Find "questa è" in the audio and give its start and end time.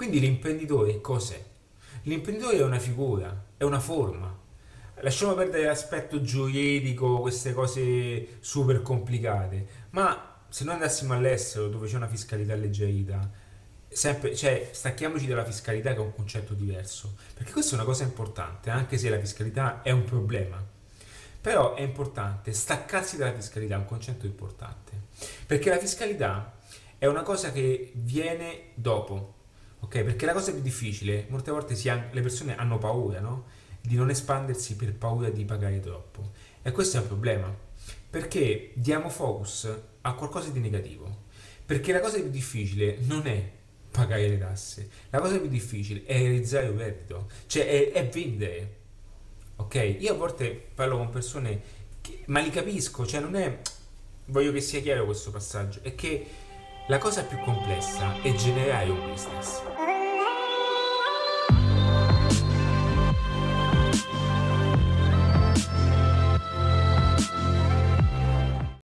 17.52-17.74